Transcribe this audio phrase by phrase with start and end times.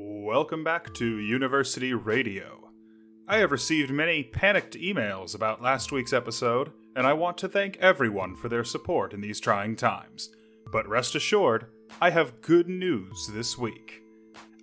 [0.00, 2.70] Welcome back to University Radio.
[3.26, 7.76] I have received many panicked emails about last week's episode, and I want to thank
[7.78, 10.30] everyone for their support in these trying times.
[10.70, 11.66] But rest assured,
[12.00, 14.00] I have good news this week.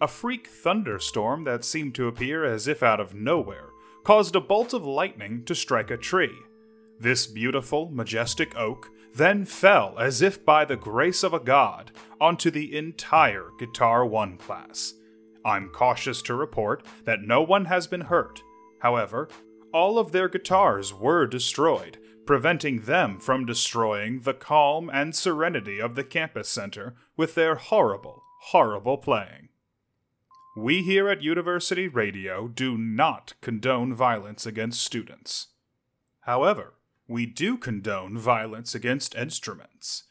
[0.00, 3.70] A freak thunderstorm that seemed to appear as if out of nowhere
[4.04, 6.38] caused a bolt of lightning to strike a tree.
[7.00, 11.90] This beautiful, majestic oak then fell as if by the grace of a god
[12.20, 14.94] onto the entire Guitar 1 class.
[15.44, 18.42] I'm cautious to report that no one has been hurt.
[18.80, 19.28] However,
[19.72, 25.94] all of their guitars were destroyed, preventing them from destroying the calm and serenity of
[25.94, 29.48] the campus center with their horrible, horrible playing.
[30.56, 35.48] We here at University Radio do not condone violence against students.
[36.20, 36.74] However,
[37.08, 40.04] we do condone violence against instruments.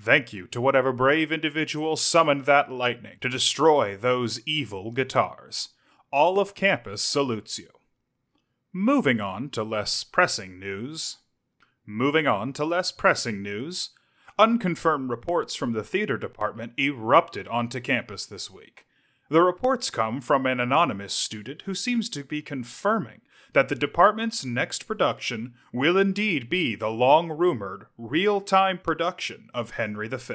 [0.00, 5.70] Thank you to whatever brave individual summoned that lightning to destroy those evil guitars.
[6.10, 7.68] All of campus salutes you.
[8.72, 11.18] Moving on to less pressing news.
[11.86, 13.90] Moving on to less pressing news.
[14.38, 18.86] Unconfirmed reports from the theater department erupted onto campus this week.
[19.30, 23.20] The reports come from an anonymous student who seems to be confirming
[23.54, 29.72] that the department's next production will indeed be the long rumored, real time production of
[29.72, 30.34] Henry V.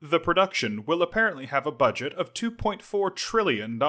[0.00, 3.82] The production will apparently have a budget of $2.4 trillion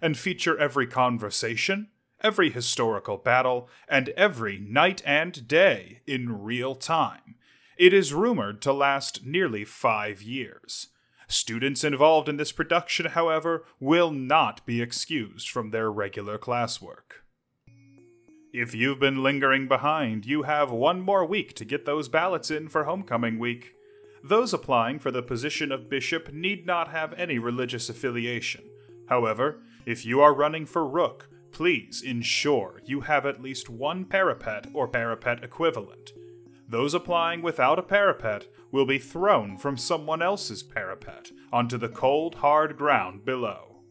[0.00, 1.88] and feature every conversation,
[2.22, 7.34] every historical battle, and every night and day in real time.
[7.76, 10.88] It is rumored to last nearly five years.
[11.26, 17.24] Students involved in this production, however, will not be excused from their regular classwork.
[18.52, 22.68] If you've been lingering behind, you have one more week to get those ballots in
[22.68, 23.76] for homecoming week.
[24.24, 28.64] Those applying for the position of bishop need not have any religious affiliation.
[29.08, 34.66] However, if you are running for rook, please ensure you have at least one parapet
[34.74, 36.12] or parapet equivalent.
[36.68, 42.36] Those applying without a parapet will be thrown from someone else's parapet onto the cold,
[42.36, 43.82] hard ground below.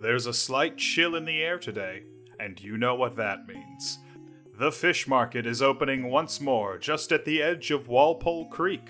[0.00, 2.04] There's a slight chill in the air today,
[2.38, 3.98] and you know what that means.
[4.58, 8.88] The fish market is opening once more just at the edge of Walpole Creek.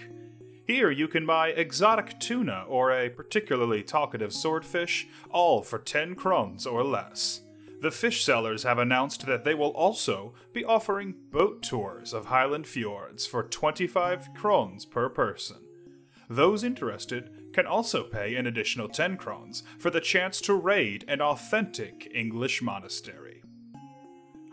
[0.66, 6.66] Here you can buy exotic tuna or a particularly talkative swordfish, all for 10 krones
[6.66, 7.42] or less.
[7.80, 12.66] The fish sellers have announced that they will also be offering boat tours of Highland
[12.66, 15.58] fjords for 25 krones per person.
[16.28, 21.20] Those interested can also pay an additional 10 krones for the chance to raid an
[21.20, 23.25] authentic English monastery.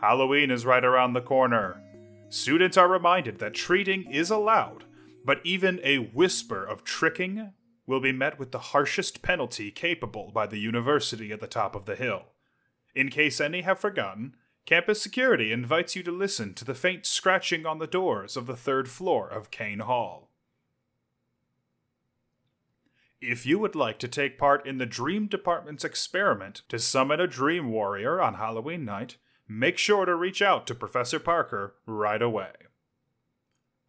[0.03, 1.81] Halloween is right around the corner.
[2.27, 4.83] Students are reminded that treating is allowed,
[5.23, 7.53] but even a whisper of tricking
[7.87, 11.85] will be met with the harshest penalty capable by the university at the top of
[11.85, 12.33] the hill.
[12.93, 17.65] In case any have forgotten, campus security invites you to listen to the faint scratching
[17.65, 20.29] on the doors of the third floor of Kane Hall.
[23.21, 27.25] If you would like to take part in the Dream Department's experiment to summon a
[27.27, 29.15] Dream Warrior on Halloween night,
[29.59, 32.51] make sure to reach out to Professor Parker right away.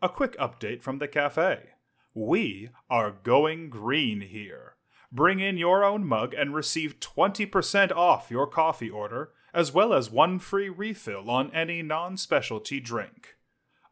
[0.03, 1.71] A quick update from the cafe.
[2.13, 4.77] We are going green here.
[5.11, 10.11] Bring in your own mug and receive 20% off your coffee order, as well as
[10.11, 13.37] one free refill on any non specialty drink.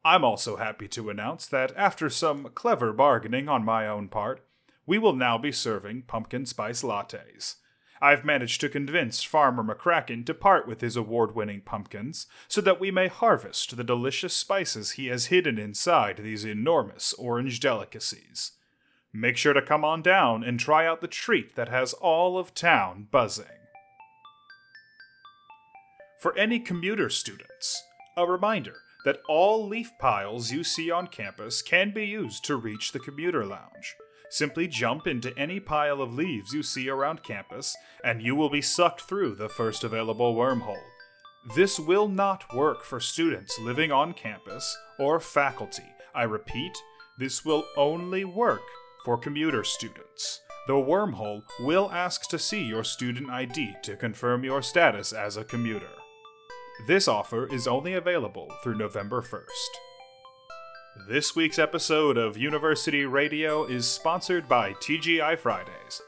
[0.05, 4.45] I'm also happy to announce that after some clever bargaining on my own part,
[4.85, 7.57] we will now be serving pumpkin spice lattes.
[8.03, 12.81] I've managed to convince Farmer McCracken to part with his award winning pumpkins so that
[12.81, 18.53] we may harvest the delicious spices he has hidden inside these enormous orange delicacies.
[19.13, 22.55] Make sure to come on down and try out the treat that has all of
[22.55, 23.47] town buzzing.
[26.19, 27.85] For any commuter students,
[28.17, 32.91] a reminder that all leaf piles you see on campus can be used to reach
[32.91, 33.95] the commuter lounge.
[34.33, 38.63] Simply jump into any pile of leaves you see around campus, and you will be
[38.63, 40.89] sucked through the first available wormhole.
[41.55, 45.85] This will not work for students living on campus or faculty.
[46.15, 46.73] I repeat,
[47.19, 48.63] this will only work
[49.05, 50.41] for commuter students.
[50.67, 55.45] The wormhole will ask to see your student ID to confirm your status as a
[55.45, 55.91] commuter.
[56.87, 59.92] This offer is only available through November 1st.
[60.95, 66.03] This week's episode of University Radio is sponsored by TGI Fridays.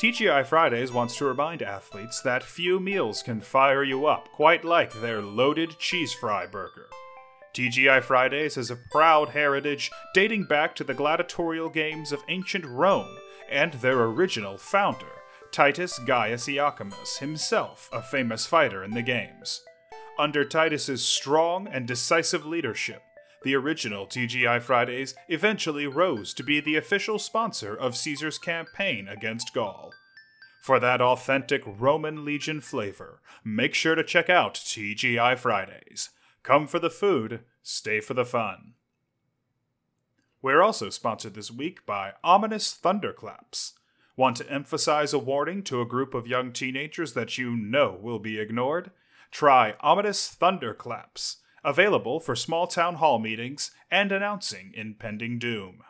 [0.00, 4.92] TGI Fridays wants to remind athletes that few meals can fire you up quite like
[4.92, 6.88] their loaded cheese fry burger.
[7.54, 13.16] TGI Fridays has a proud heritage dating back to the gladiatorial games of ancient Rome
[13.48, 15.22] and their original founder,
[15.52, 19.60] Titus Gaius Iacomus, himself a famous fighter in the games.
[20.18, 23.03] Under Titus's strong and decisive leadership,
[23.44, 29.54] the original TGI Fridays eventually rose to be the official sponsor of Caesar's campaign against
[29.54, 29.92] Gaul.
[30.62, 36.10] For that authentic Roman legion flavor, make sure to check out TGI Fridays.
[36.42, 38.72] Come for the food, stay for the fun.
[40.40, 43.74] We're also sponsored this week by Ominous Thunderclaps.
[44.16, 48.18] Want to emphasize a warning to a group of young teenagers that you know will
[48.18, 48.90] be ignored?
[49.30, 55.82] Try Ominous Thunderclaps available for small town hall meetings and announcing impending doom.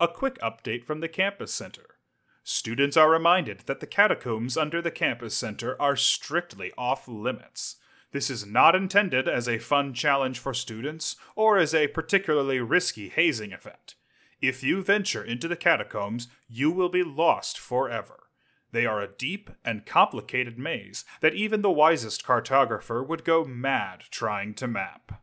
[0.00, 1.96] A quick update from the Campus Center.
[2.44, 7.76] Students are reminded that the catacombs under the Campus Center are strictly off limits.
[8.12, 13.10] This is not intended as a fun challenge for students or as a particularly risky
[13.10, 13.96] hazing event.
[14.40, 18.27] If you venture into the catacombs, you will be lost forever.
[18.70, 24.04] They are a deep and complicated maze that even the wisest cartographer would go mad
[24.10, 25.22] trying to map.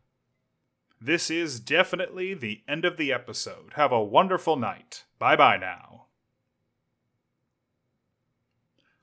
[1.00, 3.74] This is definitely the end of the episode.
[3.74, 5.04] Have a wonderful night.
[5.20, 6.06] Bye bye now.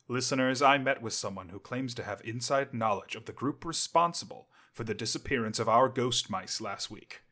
[0.09, 4.49] Listeners, I met with someone who claims to have inside knowledge of the group responsible
[4.73, 7.23] for the disappearance of our ghost mice last week.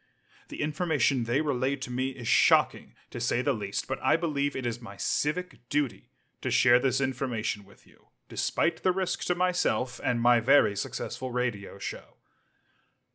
[0.49, 4.55] The information they relayed to me is shocking, to say the least, but I believe
[4.55, 6.10] it is my civic duty
[6.43, 11.31] to share this information with you, despite the risk to myself and my very successful
[11.31, 12.17] radio show.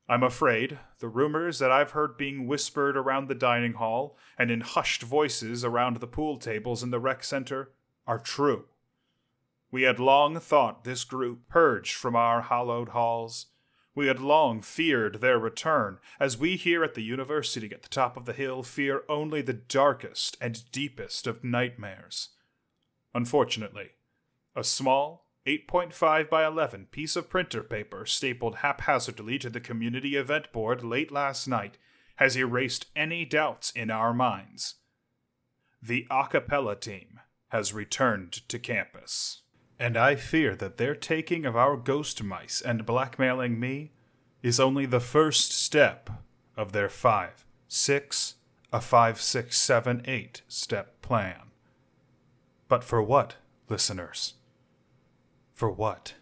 [0.08, 4.62] I'm afraid the rumors that I've heard being whispered around the dining hall and in
[4.62, 7.72] hushed voices around the pool tables in the rec center
[8.06, 8.66] are true.
[9.72, 13.48] We had long thought this group purged from our hallowed halls.
[13.96, 18.16] We had long feared their return, as we here at the university at the top
[18.16, 22.30] of the hill fear only the darkest and deepest of nightmares.
[23.16, 23.92] Unfortunately,
[24.58, 30.52] a small 8.5 by 11 piece of printer paper stapled haphazardly to the community event
[30.52, 31.78] board late last night
[32.18, 34.76] has erased any doubts in our minds.
[35.82, 39.44] The a cappella team has returned to campus.
[39.80, 43.94] And I fear that their taking of our ghost mice and blackmailing me
[44.44, 46.10] is only the first step
[46.58, 48.36] of their five, six,
[48.74, 51.52] a five, six, seven, eight step plan.
[52.68, 53.36] But for what,
[53.70, 54.34] listeners?
[55.54, 56.16] For what?